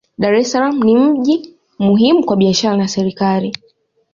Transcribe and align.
Dar 0.23 0.33
es 0.37 0.51
Salaam 0.51 0.79
ni 0.79 0.95
mji 0.97 1.55
muhimu 1.79 2.23
kwa 2.25 2.35
biashara 2.37 2.77
na 2.77 2.87
serikali. 2.87 3.51